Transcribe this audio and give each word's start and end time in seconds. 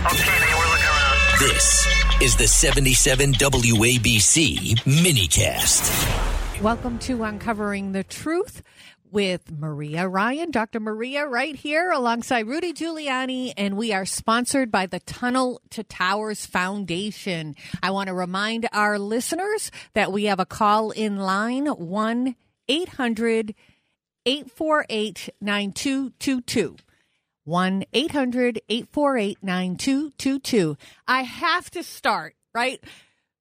This 0.00 1.86
is 2.22 2.34
the 2.36 2.46
77 2.48 3.34
WABC 3.34 4.78
minicast. 4.84 6.62
Welcome 6.62 6.98
to 7.00 7.22
Uncovering 7.22 7.92
the 7.92 8.02
Truth 8.02 8.62
with 9.10 9.50
Maria 9.52 10.08
Ryan, 10.08 10.52
Dr. 10.52 10.80
Maria, 10.80 11.26
right 11.26 11.54
here 11.54 11.90
alongside 11.90 12.46
Rudy 12.46 12.72
Giuliani, 12.72 13.52
and 13.58 13.76
we 13.76 13.92
are 13.92 14.06
sponsored 14.06 14.70
by 14.70 14.86
the 14.86 15.00
Tunnel 15.00 15.60
to 15.68 15.84
Towers 15.84 16.46
Foundation. 16.46 17.54
I 17.82 17.90
want 17.90 18.06
to 18.06 18.14
remind 18.14 18.70
our 18.72 18.98
listeners 18.98 19.70
that 19.92 20.12
we 20.12 20.24
have 20.24 20.40
a 20.40 20.46
call 20.46 20.92
in 20.92 21.18
line 21.18 21.66
1 21.66 22.36
800 22.68 23.54
848 24.24 25.28
9222. 25.42 26.76
1 27.50 27.84
800 27.92 28.60
848 28.68 29.38
9222. 29.42 30.76
I 31.08 31.22
have 31.22 31.68
to 31.72 31.82
start, 31.82 32.36
right? 32.54 32.82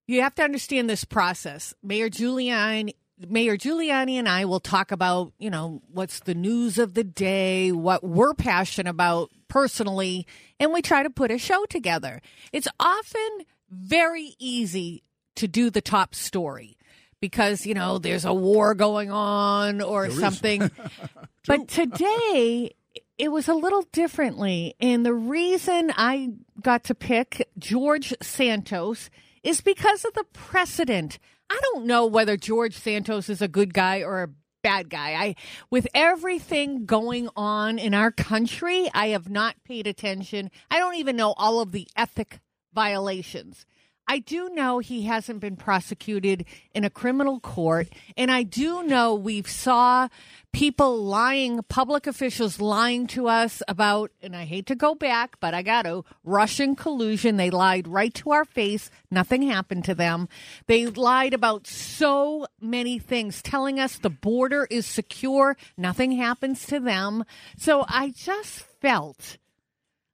You 0.07 0.23
have 0.23 0.33
to 0.35 0.43
understand 0.43 0.89
this 0.89 1.05
process. 1.05 1.75
Mayor 1.83 2.09
Giuliani. 2.09 2.95
Mayor 3.27 3.57
Giuliani 3.57 4.13
and 4.13 4.27
I 4.27 4.45
will 4.45 4.61
talk 4.61 4.91
about, 4.91 5.33
you 5.37 5.49
know, 5.49 5.81
what's 5.91 6.21
the 6.21 6.33
news 6.33 6.79
of 6.79 6.93
the 6.93 7.03
day, 7.03 7.71
what 7.71 8.01
we're 8.01 8.33
passionate 8.33 8.89
about 8.89 9.29
personally, 9.49 10.25
and 10.59 10.73
we 10.73 10.81
try 10.81 11.03
to 11.03 11.09
put 11.09 11.29
a 11.29 11.37
show 11.37 11.65
together. 11.65 12.21
It's 12.53 12.69
often 12.79 13.39
very 13.69 14.35
easy 14.39 15.03
to 15.35 15.47
do 15.47 15.69
the 15.69 15.81
top 15.81 16.15
story 16.15 16.77
because, 17.19 17.65
you 17.65 17.73
know, 17.73 17.99
there's 17.99 18.25
a 18.25 18.33
war 18.33 18.73
going 18.73 19.11
on 19.11 19.81
or 19.81 20.09
something. 20.09 20.71
but 21.45 21.67
today 21.67 22.71
it 23.19 23.31
was 23.33 23.49
a 23.49 23.53
little 23.53 23.83
differently. 23.91 24.75
And 24.79 25.05
the 25.05 25.13
reason 25.13 25.91
I 25.95 26.29
got 26.61 26.85
to 26.85 26.95
pick 26.95 27.47
George 27.59 28.13
Santos 28.21 29.09
is 29.43 29.61
because 29.61 30.05
of 30.05 30.13
the 30.13 30.23
precedent. 30.33 31.19
I 31.49 31.59
don't 31.61 31.85
know 31.85 32.05
whether 32.05 32.37
George 32.37 32.75
Santos 32.75 33.29
is 33.29 33.41
a 33.41 33.47
good 33.47 33.73
guy 33.73 34.01
or 34.01 34.23
a 34.23 34.29
bad 34.63 34.89
guy. 34.89 35.11
I 35.11 35.35
with 35.69 35.87
everything 35.93 36.85
going 36.85 37.29
on 37.35 37.77
in 37.77 37.93
our 37.93 38.11
country, 38.11 38.89
I 38.93 39.07
have 39.09 39.29
not 39.29 39.55
paid 39.65 39.85
attention. 39.85 40.49
I 40.71 40.79
don't 40.79 40.95
even 40.95 41.15
know 41.15 41.33
all 41.37 41.59
of 41.59 41.71
the 41.71 41.87
ethic 41.95 42.39
violations. 42.73 43.65
I 44.09 44.17
do 44.17 44.49
know 44.49 44.79
he 44.79 45.03
hasn't 45.03 45.39
been 45.39 45.55
prosecuted 45.55 46.45
in 46.73 46.83
a 46.83 46.89
criminal 46.89 47.39
court, 47.39 47.89
and 48.17 48.31
I 48.31 48.41
do 48.41 48.81
know 48.81 49.13
we've 49.13 49.47
saw 49.47 50.07
people 50.51 51.03
lying, 51.03 51.61
public 51.69 52.07
officials 52.07 52.59
lying 52.59 53.05
to 53.05 53.27
us 53.27 53.61
about, 53.67 54.09
and 54.23 54.35
I 54.35 54.45
hate 54.45 54.65
to 54.65 54.75
go 54.75 54.95
back, 54.95 55.39
but 55.39 55.53
I 55.53 55.61
got 55.61 55.83
to 55.83 56.05
Russian 56.23 56.75
collusion. 56.75 57.37
They 57.37 57.51
lied 57.51 57.87
right 57.87 58.11
to 58.15 58.31
our 58.31 58.45
face. 58.45 58.89
Nothing 59.11 59.43
happened 59.43 59.85
to 59.85 59.93
them. 59.93 60.27
They 60.65 60.87
lied 60.87 61.35
about 61.35 61.67
so 61.67 62.47
many 62.59 62.97
things, 62.97 63.43
telling 63.43 63.79
us 63.79 63.99
the 63.99 64.09
border 64.09 64.65
is 64.71 64.87
secure. 64.87 65.55
Nothing 65.77 66.13
happens 66.13 66.65
to 66.65 66.79
them. 66.79 67.25
So 67.57 67.85
I 67.87 68.09
just 68.09 68.61
felt 68.81 69.37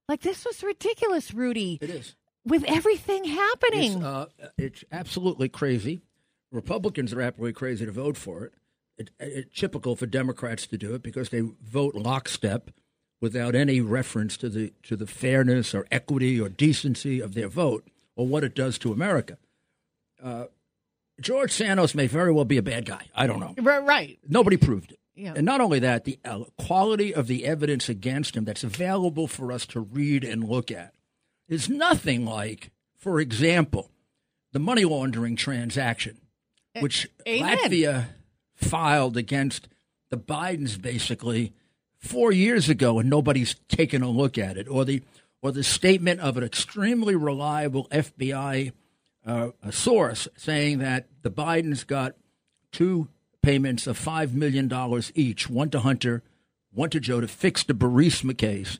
like 0.10 0.20
this 0.20 0.44
was 0.44 0.64
ridiculous, 0.64 1.34
Rudy. 1.34 1.80
It 1.82 1.90
is 1.90 2.14
with 2.46 2.64
everything 2.68 3.26
happening. 3.26 3.94
It's, 3.94 4.04
uh, 4.04 4.26
it's 4.58 4.84
absolutely 4.92 5.50
crazy. 5.50 6.02
Republicans 6.52 7.14
are 7.14 7.22
absolutely 7.22 7.54
crazy 7.54 7.86
to 7.86 7.92
vote 7.92 8.18
for 8.18 8.46
it. 8.46 8.54
It, 8.98 9.10
It's 9.20 9.60
typical 9.60 9.96
for 9.96 10.06
Democrats 10.06 10.68
to 10.68 10.78
do 10.78 10.94
it 10.96 11.04
because 11.04 11.30
they 11.30 11.42
vote 11.42 11.96
lockstep 11.96 12.72
without 13.22 13.56
any 13.56 13.82
reference 13.82 14.38
to 14.38 14.50
the 14.50 14.74
to 14.84 14.96
the 14.96 15.08
fairness 15.08 15.74
or 15.74 15.86
equity 15.92 16.40
or 16.40 16.48
decency 16.50 17.20
of 17.20 17.34
their 17.34 17.50
vote 17.50 17.88
or 18.16 18.28
what 18.28 18.44
it 18.44 18.56
does 18.56 18.78
to 18.80 18.94
America. 18.94 19.38
Uh, 20.24 20.46
George 21.22 21.52
Santos 21.52 21.96
may 21.96 22.08
very 22.08 22.32
well 22.32 22.46
be 22.46 22.58
a 22.58 22.62
bad 22.62 22.86
guy. 22.86 23.08
I 23.16 23.28
don't 23.28 23.40
know. 23.40 23.56
Right. 23.62 24.20
Nobody 24.28 24.58
proved 24.58 24.92
it. 24.92 25.00
Yeah. 25.16 25.34
And 25.36 25.46
not 25.46 25.62
only 25.62 25.80
that, 25.80 26.04
the 26.04 26.20
uh, 26.26 26.44
quality 26.58 27.14
of 27.16 27.28
the 27.28 27.46
evidence 27.46 27.88
against 27.88 28.36
him 28.36 28.44
that's 28.44 28.66
available 28.66 29.28
for 29.28 29.52
us 29.52 29.66
to 29.68 29.80
read 29.80 30.26
and 30.26 30.44
look 30.44 30.72
at 30.72 30.94
is 31.48 31.70
nothing 31.70 32.26
like, 32.26 32.72
for 32.98 33.20
example, 33.20 33.92
the 34.52 34.60
money 34.60 34.86
laundering 34.86 35.36
transaction, 35.36 36.20
which 36.80 37.08
Amen. 37.28 37.58
Latvia 37.58 38.06
filed 38.56 39.18
against 39.18 39.68
the 40.10 40.18
Bidens 40.18 40.82
basically 40.82 41.54
four 41.98 42.32
years 42.32 42.70
ago, 42.70 43.00
and 43.00 43.10
nobody's 43.10 43.56
taken 43.68 44.02
a 44.02 44.10
look 44.10 44.38
at 44.38 44.58
it, 44.58 44.68
or 44.68 44.86
the 44.86 45.04
or 45.42 45.52
the 45.52 45.64
statement 45.64 46.22
of 46.22 46.38
an 46.38 46.44
extremely 46.44 47.16
reliable 47.16 47.88
FBI 47.90 48.72
uh, 49.26 49.50
source 49.70 50.28
saying 50.38 50.80
that 50.80 51.08
the 51.22 51.30
Bidens 51.30 51.86
got 51.86 52.16
two 52.72 53.10
payments 53.42 53.88
of 53.88 53.98
five 53.98 54.34
million 54.34 54.68
dollars 54.68 55.12
each, 55.16 55.50
one 55.50 55.70
to 55.70 55.80
Hunter, 55.80 56.24
one 56.72 56.90
to 56.90 57.00
Joe, 57.00 57.22
to 57.22 57.28
fix 57.28 57.64
the 57.64 57.74
Burisma 57.74 58.38
case. 58.38 58.80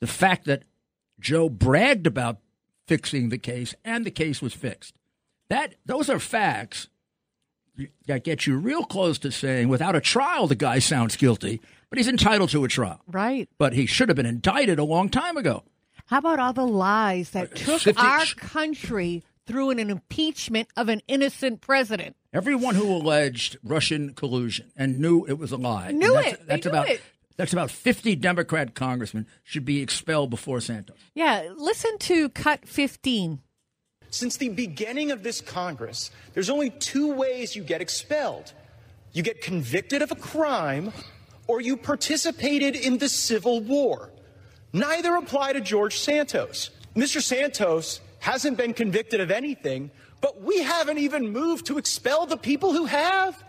The 0.00 0.06
fact 0.06 0.46
that 0.46 0.62
Joe 1.20 1.48
bragged 1.48 2.06
about 2.06 2.38
fixing 2.86 3.28
the 3.28 3.38
case, 3.38 3.74
and 3.84 4.04
the 4.04 4.10
case 4.10 4.42
was 4.42 4.54
fixed. 4.54 4.94
That 5.48 5.74
those 5.86 6.08
are 6.08 6.18
facts 6.18 6.88
that 8.06 8.24
get 8.24 8.46
you 8.46 8.56
real 8.56 8.84
close 8.84 9.18
to 9.20 9.30
saying, 9.32 9.68
without 9.68 9.96
a 9.96 10.00
trial, 10.00 10.46
the 10.46 10.54
guy 10.54 10.78
sounds 10.78 11.16
guilty, 11.16 11.60
but 11.88 11.98
he's 11.98 12.08
entitled 12.08 12.50
to 12.50 12.64
a 12.64 12.68
trial. 12.68 13.00
Right. 13.06 13.48
But 13.58 13.72
he 13.72 13.86
should 13.86 14.08
have 14.08 14.16
been 14.16 14.26
indicted 14.26 14.78
a 14.78 14.84
long 14.84 15.08
time 15.08 15.36
ago. 15.36 15.64
How 16.06 16.18
about 16.18 16.40
all 16.40 16.52
the 16.52 16.66
lies 16.66 17.30
that 17.30 17.52
uh, 17.52 17.54
took 17.54 17.82
50 17.82 18.02
our 18.02 18.24
country 18.36 19.22
through 19.46 19.70
an 19.70 19.78
impeachment 19.78 20.68
of 20.76 20.88
an 20.88 21.02
innocent 21.06 21.60
president? 21.60 22.16
Everyone 22.32 22.74
who 22.74 22.92
alleged 22.92 23.56
Russian 23.62 24.14
collusion 24.14 24.72
and 24.76 24.98
knew 24.98 25.24
it 25.26 25.38
was 25.38 25.52
a 25.52 25.56
lie. 25.56 25.90
Knew 25.92 26.14
and 26.16 26.24
that's, 26.24 26.32
it. 26.32 26.40
They 26.40 26.46
That's 26.46 26.64
knew 26.64 26.70
about 26.70 26.88
it. 26.88 27.00
That's 27.40 27.54
about 27.54 27.70
fifty 27.70 28.14
Democrat 28.14 28.74
congressmen 28.74 29.26
should 29.42 29.64
be 29.64 29.80
expelled 29.80 30.28
before 30.28 30.60
Santos. 30.60 30.98
Yeah, 31.14 31.48
listen 31.56 31.96
to 32.00 32.28
cut 32.28 32.68
15. 32.68 33.40
Since 34.10 34.36
the 34.36 34.50
beginning 34.50 35.10
of 35.10 35.22
this 35.22 35.40
Congress, 35.40 36.10
there's 36.34 36.50
only 36.50 36.68
two 36.68 37.14
ways 37.14 37.56
you 37.56 37.62
get 37.62 37.80
expelled 37.80 38.52
you 39.12 39.22
get 39.22 39.40
convicted 39.40 40.02
of 40.02 40.12
a 40.12 40.16
crime, 40.16 40.92
or 41.46 41.60
you 41.60 41.76
participated 41.76 42.76
in 42.76 42.98
the 42.98 43.08
Civil 43.08 43.60
War. 43.60 44.10
Neither 44.72 45.16
apply 45.16 45.54
to 45.54 45.60
George 45.60 45.98
Santos. 45.98 46.70
Mr. 46.94 47.20
Santos 47.20 48.00
hasn't 48.20 48.56
been 48.56 48.72
convicted 48.72 49.20
of 49.20 49.30
anything, 49.30 49.90
but 50.20 50.40
we 50.42 50.62
haven't 50.62 50.98
even 50.98 51.32
moved 51.32 51.66
to 51.66 51.78
expel 51.78 52.26
the 52.26 52.36
people 52.36 52.72
who 52.72 52.84
have. 52.84 53.42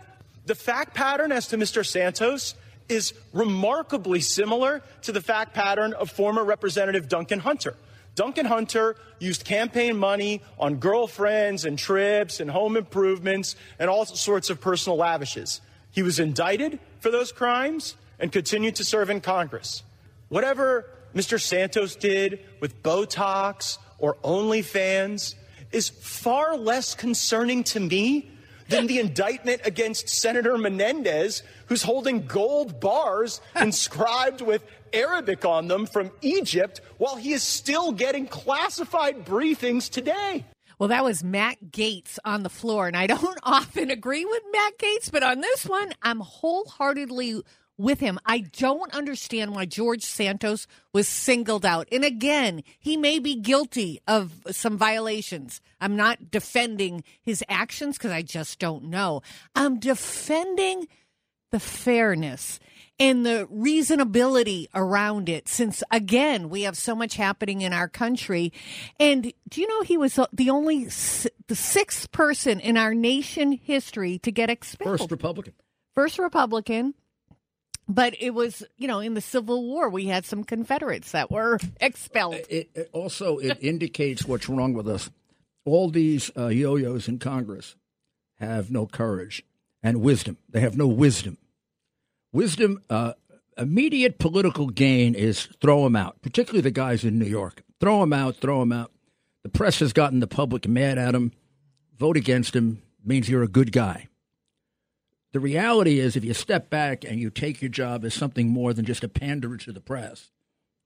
The 0.46 0.56
fact 0.56 0.96
pattern 0.96 1.32
as 1.32 1.48
to 1.50 1.58
Mr. 1.58 1.86
Santos 1.86 2.56
is 2.92 3.14
remarkably 3.34 4.20
similar 4.20 4.82
to 5.04 5.12
the 5.12 5.22
fact 5.22 5.54
pattern 5.54 5.94
of 5.94 6.12
former 6.12 6.44
Representative 6.44 7.08
Duncan 7.08 7.40
Hunter. 7.40 7.76
Duncan 8.16 8.46
Hunter 8.46 8.98
used 9.20 9.46
campaign 9.46 9.96
money 9.96 10.42
on 10.60 10.76
girlfriends 10.76 11.64
and 11.64 11.80
trips 11.80 12.42
and 12.42 12.52
home 12.52 12.76
improvements 12.76 13.56
and 13.80 13.90
all 13.90 14.06
sorts 14.06 14.50
of 14.50 14.60
personal 14.60 14.98
lavishes. 14.98 15.62
He 15.92 16.04
was 16.04 16.20
indicted 16.20 16.80
for 17.00 17.10
those 17.10 17.32
crimes 17.32 17.96
and 18.20 18.32
continued 18.32 18.76
to 18.76 18.84
serve 18.84 19.10
in 19.10 19.22
Congress. 19.22 19.84
Whatever 20.28 20.86
Mr. 21.16 21.40
Santos 21.40 21.96
did 21.96 22.40
with 22.60 22.84
Botox 22.84 23.78
or 23.98 24.16
OnlyFans 24.24 25.36
is 25.72 25.90
far 25.90 26.58
less 26.58 26.96
concerning 26.96 27.64
to 27.64 27.80
me 27.80 28.30
than 28.72 28.88
the 28.88 29.00
indictment 29.00 29.62
against 29.66 30.10
Senator 30.10 30.58
Menendez, 30.58 31.44
who's 31.68 31.84
holding 31.84 32.26
gold 32.26 32.80
bars 32.80 33.42
inscribed 33.56 34.42
with 34.42 34.66
Arabic 34.94 35.46
on 35.46 35.68
them 35.68 35.86
from 35.86 36.12
Egypt 36.22 36.82
while 36.98 37.16
he 37.16 37.34
is 37.34 37.44
still 37.44 37.92
getting 37.92 38.28
classified 38.28 39.26
briefings 39.26 39.90
today. 39.90 40.46
Well, 40.80 40.90
that 40.90 41.04
was 41.04 41.24
Matt 41.24 41.58
Gaetz 41.70 42.18
on 42.26 42.42
the 42.42 42.50
floor, 42.50 42.88
and 42.88 42.98
I 42.98 43.06
don't 43.06 43.40
often 43.44 43.92
agree 43.92 44.26
with 44.26 44.42
Matt 44.52 44.80
Gaetz, 44.80 45.12
but 45.12 45.22
on 45.22 45.40
this 45.42 45.66
one, 45.66 45.94
I'm 46.02 46.20
wholeheartedly 46.20 47.44
with 47.82 48.00
him. 48.00 48.20
I 48.26 48.40
don't 48.40 48.94
understand 48.94 49.56
why 49.56 49.66
George 49.66 50.04
Santos 50.04 50.68
was 50.94 51.08
singled 51.08 51.66
out. 51.66 51.88
And 51.92 52.04
again, 52.04 52.64
he 52.80 52.98
may 52.98 53.20
be 53.20 53.36
guilty 53.36 54.00
of 54.08 54.42
some 54.52 54.78
violations. 54.78 55.62
I'm 55.80 55.96
not 55.96 56.32
defending 56.32 57.04
his 57.22 57.44
actions 57.50 57.98
because 57.98 58.12
I 58.12 58.22
just 58.22 58.60
don't 58.60 58.86
know. 58.86 59.22
I'm 59.56 59.80
defending 59.80 60.88
the 61.52 61.60
fairness 61.60 62.60
and 63.02 63.26
the 63.26 63.48
reasonability 63.52 64.68
around 64.76 65.28
it 65.28 65.50
since 65.50 65.84
again 65.92 66.50
we 66.50 66.62
have 66.62 66.78
so 66.78 66.96
much 66.96 67.16
happening 67.16 67.62
in 67.62 67.74
our 67.74 67.90
country 67.90 68.54
and 69.00 69.34
do 69.50 69.60
you 69.60 69.68
know 69.68 69.82
he 69.82 69.98
was 69.98 70.18
the 70.32 70.50
only 70.50 70.86
the 70.86 71.56
sixth 71.56 72.12
person 72.12 72.60
in 72.60 72.78
our 72.78 72.94
nation 72.94 73.52
history 73.52 74.18
to 74.20 74.32
get 74.32 74.50
expelled 74.50 75.00
First 75.00 75.12
Republican. 75.12 75.54
first 75.94 76.20
republican 76.20 76.94
But 77.92 78.16
it 78.22 78.34
was, 78.34 78.64
you 78.78 78.88
know, 78.88 79.02
in 79.02 79.16
the 79.16 79.22
Civil 79.22 79.66
War, 79.66 79.90
we 79.90 80.06
had 80.06 80.24
some 80.24 80.46
Confederates 80.46 81.12
that 81.12 81.30
were 81.30 81.60
expelled. 81.82 82.36
It, 82.50 82.70
it 82.74 82.90
also 82.94 83.38
it 83.38 83.58
indicates 83.62 84.24
what's 84.24 84.48
wrong 84.48 84.74
with 84.74 84.88
us. 84.88 85.12
All 85.66 85.90
these 85.90 86.32
uh, 86.38 86.48
yo-yos 86.48 87.10
in 87.10 87.20
Congress 87.20 87.76
have 88.40 88.72
no 88.72 88.88
courage 88.88 89.44
and 89.84 90.00
wisdom. 90.00 90.38
They 90.50 90.62
have 90.62 90.78
no 90.78 90.88
wisdom. 90.88 91.38
Wisdom, 92.32 92.82
uh, 92.90 93.14
immediate 93.58 94.20
political 94.20 94.70
gain 94.70 95.14
is 95.14 95.50
throw 95.60 95.84
them 95.84 95.98
out, 95.98 96.22
particularly 96.22 96.62
the 96.62 96.72
guys 96.72 97.04
in 97.04 97.20
New 97.20 97.26
York. 97.26 97.62
Throw 97.82 98.00
them 98.00 98.14
out, 98.14 98.38
throw 98.38 98.62
them 98.62 98.72
out. 98.72 98.92
The 99.44 99.50
press 99.50 99.80
has 99.80 99.92
gotten 99.92 100.22
the 100.22 100.28
public 100.28 100.66
mad 100.66 100.98
at 100.98 101.14
him. 101.14 101.34
Vote 101.98 102.16
against 102.16 102.56
him 102.56 102.82
means 103.04 103.28
you're 103.28 103.44
a 103.44 103.50
good 103.50 103.74
guy. 103.74 104.08
The 105.32 105.40
reality 105.40 106.00
is, 106.00 106.16
if 106.16 106.26
you 106.26 106.34
step 106.34 106.70
back 106.70 107.06
and 107.06 107.20
you 107.20 107.30
take 107.30 107.62
your 107.62 107.70
job 107.70 108.04
as 108.04 108.14
something 108.14 108.50
more 108.50 108.74
than 108.74 108.86
just 108.86 109.04
a 109.04 109.08
panderer 109.08 109.58
to 109.58 109.72
the 109.72 109.80
press 109.80 110.32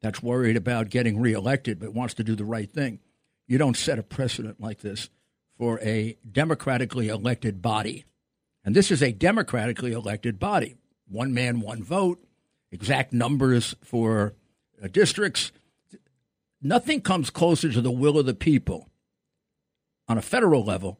that's 0.01 0.21
worried 0.21 0.55
about 0.55 0.89
getting 0.89 1.19
reelected 1.19 1.79
but 1.79 1.93
wants 1.93 2.13
to 2.15 2.23
do 2.23 2.35
the 2.35 2.45
right 2.45 2.71
thing, 2.71 2.99
you 3.47 3.57
don't 3.57 3.77
set 3.77 3.97
a 3.97 4.03
precedent 4.03 4.61
like 4.61 4.81
this 4.81 5.09
for 5.57 5.79
a 5.79 6.17
democratically 6.29 7.07
elected 7.07 7.61
body. 7.61 8.05
And 8.63 8.75
this 8.75 8.91
is 8.91 9.01
a 9.01 9.11
democratically 9.11 9.93
elected 9.93 10.39
body 10.39 10.75
one 11.07 11.33
man, 11.33 11.59
one 11.59 11.83
vote, 11.83 12.23
exact 12.71 13.13
numbers 13.13 13.75
for 13.83 14.33
uh, 14.83 14.87
districts. 14.87 15.51
Nothing 16.61 17.01
comes 17.01 17.29
closer 17.29 17.71
to 17.71 17.79
the 17.79 17.91
will 17.91 18.17
of 18.17 18.25
the 18.25 18.33
people 18.33 18.89
on 20.07 20.17
a 20.17 20.21
federal 20.21 20.63
level 20.63 20.99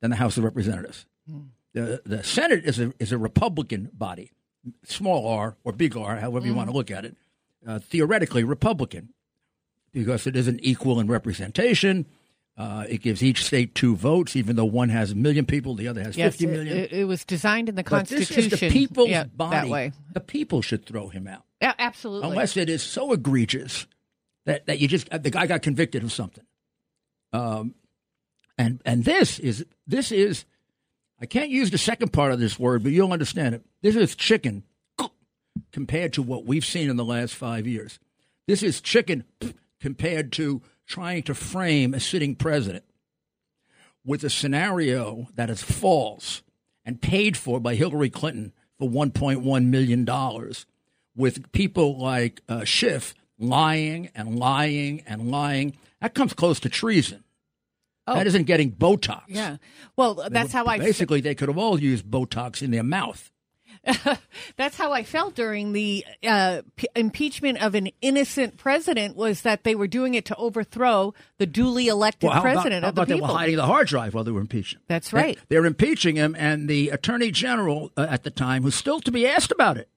than 0.00 0.10
the 0.10 0.16
House 0.16 0.36
of 0.36 0.44
Representatives. 0.44 1.06
Mm. 1.30 1.48
The, 1.76 2.00
the 2.06 2.24
Senate 2.24 2.64
is 2.64 2.80
a, 2.80 2.94
is 2.98 3.12
a 3.12 3.18
Republican 3.18 3.90
body, 3.92 4.32
small 4.84 5.28
r 5.28 5.58
or 5.62 5.72
big 5.72 5.94
R, 5.94 6.16
however 6.16 6.46
mm. 6.46 6.48
you 6.48 6.54
want 6.54 6.70
to 6.70 6.74
look 6.74 6.90
at 6.90 7.04
it, 7.04 7.16
uh, 7.66 7.80
theoretically 7.80 8.44
Republican, 8.44 9.10
because 9.92 10.26
it 10.26 10.36
isn't 10.36 10.60
equal 10.62 10.98
in 11.00 11.06
representation. 11.06 12.06
Uh, 12.56 12.86
it 12.88 13.02
gives 13.02 13.22
each 13.22 13.44
state 13.44 13.74
two 13.74 13.94
votes, 13.94 14.36
even 14.36 14.56
though 14.56 14.64
one 14.64 14.88
has 14.88 15.12
a 15.12 15.14
million 15.14 15.44
people, 15.44 15.74
the 15.74 15.86
other 15.86 16.02
has 16.02 16.16
yes, 16.16 16.32
fifty 16.32 16.46
million. 16.46 16.78
It, 16.78 16.92
it, 16.94 17.04
was 17.04 17.26
designed 17.26 17.68
in 17.68 17.74
the 17.74 17.82
Constitution. 17.82 18.36
But 18.36 18.50
this 18.52 18.52
is 18.54 18.60
the 18.60 18.70
people's 18.70 19.10
yeah, 19.10 19.24
body. 19.24 19.54
That 19.54 19.68
way. 19.68 19.92
The 20.14 20.20
people 20.20 20.62
should 20.62 20.86
throw 20.86 21.08
him 21.08 21.28
out. 21.28 21.42
Yeah, 21.60 21.74
absolutely. 21.78 22.30
Unless 22.30 22.56
it 22.56 22.70
is 22.70 22.82
so 22.82 23.12
egregious 23.12 23.86
that, 24.46 24.64
that 24.64 24.78
you 24.78 24.88
just 24.88 25.10
the 25.10 25.28
guy 25.28 25.46
got 25.46 25.60
convicted 25.60 26.04
of 26.04 26.10
something. 26.10 26.44
Um, 27.34 27.74
and 28.56 28.80
and 28.86 29.04
this 29.04 29.38
is 29.38 29.66
this 29.86 30.10
is 30.10 30.46
I 31.20 31.26
can't 31.26 31.50
use 31.50 31.70
the 31.70 31.78
second 31.78 32.12
part 32.12 32.32
of 32.32 32.40
this 32.40 32.58
word, 32.58 32.82
but 32.82 32.92
you'll 32.92 33.12
understand 33.12 33.54
it. 33.54 33.64
This 33.82 33.96
is 33.96 34.14
chicken 34.14 34.64
compared 35.72 36.12
to 36.14 36.22
what 36.22 36.44
we've 36.44 36.64
seen 36.64 36.90
in 36.90 36.96
the 36.96 37.04
last 37.04 37.34
five 37.34 37.66
years. 37.66 37.98
This 38.46 38.62
is 38.62 38.80
chicken 38.80 39.24
compared 39.80 40.32
to 40.32 40.62
trying 40.86 41.22
to 41.24 41.34
frame 41.34 41.94
a 41.94 42.00
sitting 42.00 42.34
president 42.36 42.84
with 44.04 44.22
a 44.22 44.30
scenario 44.30 45.26
that 45.34 45.50
is 45.50 45.62
false 45.62 46.42
and 46.84 47.02
paid 47.02 47.36
for 47.36 47.58
by 47.58 47.74
Hillary 47.74 48.10
Clinton 48.10 48.52
for 48.78 48.88
$1.1 48.88 49.66
million, 49.66 50.54
with 51.16 51.50
people 51.52 51.98
like 51.98 52.42
uh, 52.48 52.64
Schiff 52.64 53.14
lying 53.38 54.10
and 54.14 54.38
lying 54.38 55.02
and 55.06 55.30
lying. 55.30 55.76
That 56.00 56.14
comes 56.14 56.34
close 56.34 56.60
to 56.60 56.68
treason. 56.68 57.24
Oh. 58.06 58.14
That 58.14 58.26
isn't 58.26 58.44
getting 58.44 58.70
Botox. 58.70 59.22
Yeah. 59.26 59.56
Well, 59.96 60.28
that's 60.30 60.52
how 60.52 60.66
I. 60.66 60.78
Basically, 60.78 61.20
they 61.20 61.34
could 61.34 61.48
have 61.48 61.58
all 61.58 61.80
used 61.80 62.04
Botox 62.04 62.62
in 62.62 62.70
their 62.70 62.84
mouth. 62.84 63.32
That's 64.56 64.76
how 64.76 64.92
I 64.92 65.02
felt 65.04 65.34
during 65.34 65.72
the 65.72 66.04
uh, 66.26 66.62
p- 66.76 66.88
impeachment 66.96 67.62
of 67.62 67.74
an 67.74 67.90
innocent 68.00 68.56
president. 68.56 69.16
Was 69.16 69.42
that 69.42 69.64
they 69.64 69.74
were 69.74 69.86
doing 69.86 70.14
it 70.14 70.24
to 70.26 70.36
overthrow 70.36 71.14
the 71.38 71.46
duly 71.46 71.88
elected 71.88 72.30
well, 72.30 72.42
president 72.42 72.84
about, 72.84 72.88
of 72.88 72.94
the 72.94 73.14
people? 73.14 73.28
They 73.28 73.32
were 73.32 73.38
hiding 73.38 73.56
the 73.56 73.66
hard 73.66 73.86
drive 73.86 74.14
while 74.14 74.24
they 74.24 74.30
were 74.32 74.40
impeaching. 74.40 74.80
That's 74.88 75.12
right. 75.12 75.38
They, 75.48 75.56
are 75.56 75.66
impeaching 75.66 76.16
him, 76.16 76.34
and 76.38 76.68
the 76.68 76.90
attorney 76.90 77.30
general 77.30 77.92
uh, 77.96 78.06
at 78.08 78.24
the 78.24 78.30
time, 78.30 78.62
who's 78.62 78.74
still 78.74 79.00
to 79.00 79.12
be 79.12 79.26
asked 79.26 79.52
about 79.52 79.76
it, 79.76 79.88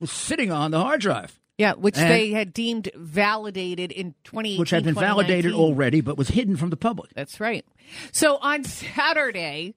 was 0.00 0.10
sitting 0.10 0.50
on 0.50 0.70
the 0.70 0.80
hard 0.80 1.00
drive. 1.00 1.38
Yeah, 1.58 1.74
which 1.74 1.98
and, 1.98 2.08
they 2.08 2.30
had 2.30 2.52
deemed 2.52 2.88
validated 2.94 3.90
in 3.90 4.14
2018. 4.22 4.60
Which 4.60 4.70
had 4.70 4.84
been 4.84 4.94
validated 4.94 5.52
already, 5.52 6.00
but 6.00 6.16
was 6.16 6.28
hidden 6.28 6.56
from 6.56 6.70
the 6.70 6.76
public. 6.76 7.10
That's 7.14 7.40
right. 7.40 7.66
So 8.12 8.36
on 8.36 8.62
Saturday, 8.64 9.74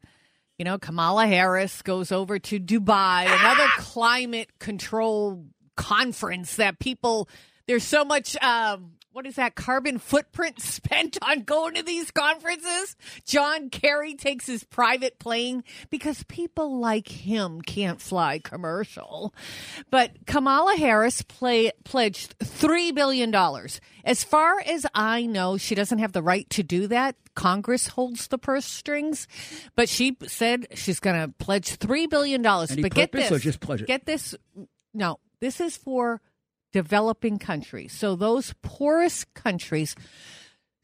you 0.60 0.66
know, 0.66 0.78
Kamala 0.78 1.26
Harris 1.26 1.82
goes 1.82 2.12
over 2.12 2.38
to 2.38 2.60
Dubai, 2.60 3.26
another 3.26 3.68
climate 3.78 4.50
control 4.60 5.44
conference 5.76 6.58
that 6.58 6.78
people, 6.78 7.28
there's 7.66 7.84
so 7.84 8.06
much, 8.06 8.38
um, 8.44 8.92
what 9.14 9.26
is 9.26 9.36
that 9.36 9.56
carbon 9.56 10.00
footprint 10.00 10.60
spent 10.62 11.18
on 11.22 11.44
going 11.44 11.76
to 11.76 11.84
these 11.84 12.12
conferences? 12.12 12.96
John 13.26 13.70
Kerry 13.70 14.16
takes 14.16 14.48
his 14.48 14.64
private 14.64 15.20
plane 15.20 15.64
because 15.90 16.24
people 16.24 16.80
like 16.80 17.08
him 17.08 17.62
can't 17.62 18.02
fly 18.02 18.40
commercial. 18.40 19.34
But 19.90 20.26
Kamala 20.26 20.76
Harris 20.76 21.22
play, 21.22 21.72
pledged 21.84 22.38
$3 22.40 22.96
billion. 22.96 23.34
As 24.04 24.24
far 24.24 24.60
as 24.60 24.86
I 24.94 25.26
know, 25.26 25.58
she 25.58 25.76
doesn't 25.76 26.00
have 26.00 26.14
the 26.14 26.24
right 26.24 26.50
to 26.52 26.64
do 26.64 26.88
that. 26.88 27.16
Congress 27.36 27.88
holds 27.88 28.28
the 28.28 28.38
purse 28.38 28.66
strings, 28.66 29.28
but 29.76 29.88
she 29.88 30.18
said 30.28 30.68
she's 30.74 31.00
going 31.00 31.20
to 31.20 31.34
pledge 31.38 31.78
$3 31.78 32.10
billion. 32.10 32.46
Any 32.46 32.82
but 32.82 32.94
get 32.94 33.12
this. 33.12 33.32
Or 33.32 33.40
just 33.40 33.60
pledge 33.60 33.82
it? 33.82 33.88
Get 33.88 34.06
this. 34.06 34.36
No, 34.94 35.20
this 35.40 35.62
is 35.62 35.78
for 35.78 36.22
developing 36.72 37.38
countries. 37.40 37.94
So 37.94 38.16
those 38.16 38.54
poorest 38.62 39.34
countries. 39.34 39.96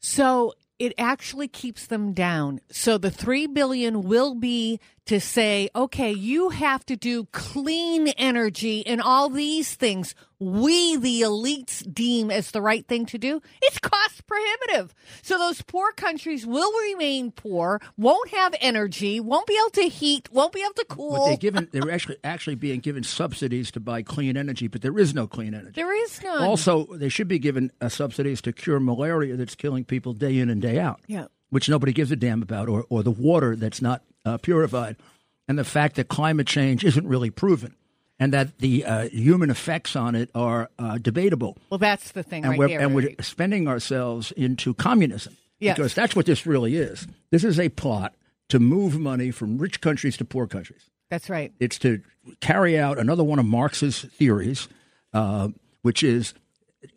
So 0.00 0.54
it 0.78 0.92
actually 0.96 1.48
keeps 1.48 1.86
them 1.86 2.12
down. 2.12 2.60
So 2.70 2.98
the 2.98 3.10
3 3.10 3.48
billion 3.48 4.02
will 4.02 4.34
be 4.34 4.78
to 5.08 5.20
say, 5.20 5.70
okay, 5.74 6.12
you 6.12 6.50
have 6.50 6.84
to 6.86 6.94
do 6.94 7.24
clean 7.32 8.08
energy 8.08 8.86
and 8.86 9.00
all 9.00 9.30
these 9.30 9.74
things 9.74 10.14
we, 10.38 10.96
the 10.96 11.22
elites, 11.22 11.82
deem 11.92 12.30
as 12.30 12.50
the 12.52 12.62
right 12.62 12.86
thing 12.86 13.06
to 13.06 13.18
do. 13.18 13.42
It's 13.62 13.78
cost 13.78 14.26
prohibitive. 14.26 14.94
So 15.22 15.36
those 15.36 15.62
poor 15.62 15.92
countries 15.92 16.46
will 16.46 16.70
remain 16.90 17.32
poor, 17.32 17.80
won't 17.96 18.28
have 18.30 18.54
energy, 18.60 19.18
won't 19.18 19.46
be 19.46 19.58
able 19.58 19.70
to 19.70 19.88
heat, 19.88 20.28
won't 20.30 20.52
be 20.52 20.60
able 20.60 20.74
to 20.74 20.86
cool. 20.88 21.16
But 21.16 21.24
they're 21.24 21.36
given 21.38 21.68
they're 21.72 21.90
actually 21.90 22.18
actually 22.22 22.56
being 22.56 22.80
given 22.80 23.02
subsidies 23.02 23.70
to 23.72 23.80
buy 23.80 24.02
clean 24.02 24.36
energy, 24.36 24.68
but 24.68 24.82
there 24.82 24.98
is 24.98 25.14
no 25.14 25.26
clean 25.26 25.54
energy. 25.54 25.72
There 25.74 26.04
is 26.04 26.22
none. 26.22 26.42
Also, 26.42 26.84
they 26.94 27.08
should 27.08 27.28
be 27.28 27.38
given 27.38 27.72
uh, 27.80 27.88
subsidies 27.88 28.40
to 28.42 28.52
cure 28.52 28.78
malaria 28.78 29.36
that's 29.36 29.54
killing 29.54 29.84
people 29.84 30.12
day 30.12 30.38
in 30.38 30.50
and 30.50 30.62
day 30.62 30.78
out. 30.78 31.00
Yeah. 31.06 31.26
Which 31.50 31.68
nobody 31.68 31.94
gives 31.94 32.12
a 32.12 32.16
damn 32.16 32.42
about, 32.42 32.68
or, 32.68 32.84
or 32.90 33.02
the 33.02 33.10
water 33.10 33.56
that's 33.56 33.80
not 33.80 34.02
uh, 34.28 34.38
purified 34.38 34.96
and 35.48 35.58
the 35.58 35.64
fact 35.64 35.96
that 35.96 36.08
climate 36.08 36.46
change 36.46 36.84
isn't 36.84 37.06
really 37.06 37.30
proven 37.30 37.74
and 38.18 38.32
that 38.32 38.58
the 38.58 38.84
uh, 38.84 39.08
human 39.08 39.50
effects 39.50 39.96
on 39.96 40.14
it 40.14 40.30
are 40.34 40.70
uh, 40.78 40.98
debatable. 40.98 41.56
Well, 41.70 41.78
that's 41.78 42.12
the 42.12 42.22
thing, 42.22 42.44
and 42.44 42.50
right 42.50 42.58
we're, 42.58 42.68
there, 42.68 42.80
And 42.80 42.94
right? 42.94 43.14
we're 43.18 43.24
spending 43.24 43.68
ourselves 43.68 44.32
into 44.32 44.74
communism 44.74 45.36
yes. 45.60 45.76
because 45.76 45.94
that's 45.94 46.16
what 46.16 46.26
this 46.26 46.46
really 46.46 46.76
is. 46.76 47.06
This 47.30 47.44
is 47.44 47.58
a 47.58 47.68
plot 47.68 48.14
to 48.48 48.58
move 48.58 48.98
money 48.98 49.30
from 49.30 49.58
rich 49.58 49.80
countries 49.80 50.16
to 50.16 50.24
poor 50.24 50.46
countries. 50.46 50.90
That's 51.10 51.30
right. 51.30 51.52
It's 51.60 51.78
to 51.80 52.02
carry 52.40 52.78
out 52.78 52.98
another 52.98 53.24
one 53.24 53.38
of 53.38 53.46
Marx's 53.46 54.02
theories, 54.02 54.68
uh, 55.12 55.48
which 55.82 56.02
is 56.02 56.34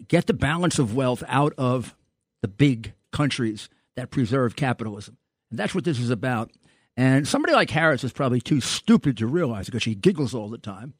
get 0.07 0.27
the 0.27 0.33
balance 0.33 0.79
of 0.79 0.95
wealth 0.95 1.23
out 1.27 1.53
of 1.57 1.95
the 2.41 2.47
big 2.47 2.93
countries 3.11 3.69
that 3.95 4.11
preserve 4.11 4.55
capitalism. 4.55 5.17
And 5.49 5.59
that's 5.59 5.75
what 5.75 5.83
this 5.83 5.99
is 5.99 6.09
about. 6.09 6.51
And 7.01 7.27
somebody 7.27 7.55
like 7.55 7.71
Harris 7.71 8.03
is 8.03 8.11
probably 8.11 8.41
too 8.41 8.61
stupid 8.61 9.17
to 9.17 9.25
realize 9.25 9.65
because 9.65 9.81
she 9.81 9.95
giggles 9.95 10.35
all 10.35 10.49
the 10.49 10.59
time. 10.59 10.93